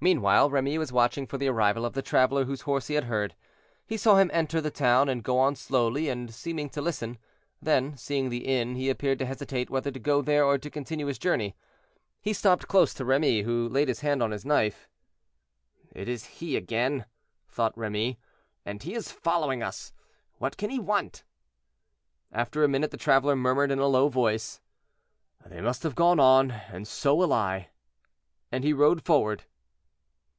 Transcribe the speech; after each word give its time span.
Meanwhile 0.00 0.48
Remy 0.50 0.78
was 0.78 0.92
watching 0.92 1.26
for 1.26 1.38
the 1.38 1.48
arrival 1.48 1.84
of 1.84 1.92
the 1.94 2.02
traveler 2.02 2.44
whose 2.44 2.60
horse 2.60 2.86
he 2.86 2.94
had 2.94 3.02
heard. 3.06 3.34
He 3.84 3.96
saw 3.96 4.14
him 4.16 4.30
enter 4.32 4.60
the 4.60 4.70
town 4.70 5.08
and 5.08 5.24
go 5.24 5.40
on 5.40 5.56
slowly, 5.56 6.08
and 6.08 6.32
seeming 6.32 6.68
to 6.70 6.80
listen; 6.80 7.18
then, 7.60 7.96
seeing 7.96 8.28
the 8.28 8.46
inn, 8.46 8.76
he 8.76 8.90
appeared 8.90 9.18
to 9.18 9.26
hesitate 9.26 9.70
whether 9.70 9.90
to 9.90 9.98
go 9.98 10.22
there 10.22 10.44
or 10.44 10.56
to 10.56 10.70
continue 10.70 11.06
his 11.06 11.18
journey. 11.18 11.56
He 12.22 12.32
stopped 12.32 12.68
close 12.68 12.94
to 12.94 13.04
Remy, 13.04 13.42
who 13.42 13.68
laid 13.68 13.88
his 13.88 13.98
hand 13.98 14.22
on 14.22 14.30
his 14.30 14.44
knife. 14.44 14.88
"It 15.92 16.08
is 16.08 16.26
he 16.26 16.54
again," 16.56 17.04
thought 17.48 17.76
Remy, 17.76 18.20
"and 18.64 18.80
he 18.80 18.94
is 18.94 19.10
following 19.10 19.64
us. 19.64 19.92
What 20.36 20.56
can 20.56 20.70
he 20.70 20.78
want?" 20.78 21.24
After 22.30 22.62
a 22.62 22.68
minute 22.68 22.92
the 22.92 22.96
traveler 22.98 23.34
murmured 23.34 23.72
in 23.72 23.80
a 23.80 23.88
low 23.88 24.08
voice, 24.08 24.60
"They 25.44 25.60
must 25.60 25.82
have 25.82 25.96
gone 25.96 26.20
on, 26.20 26.52
and 26.52 26.86
so 26.86 27.16
will 27.16 27.32
I," 27.32 27.70
and 28.52 28.62
he 28.62 28.72
rode 28.72 29.04
forward. 29.04 29.42